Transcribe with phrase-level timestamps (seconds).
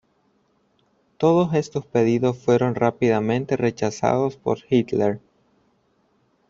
[1.17, 5.19] Todos estos pedidos fueron rápidamente rechazados por Hitler.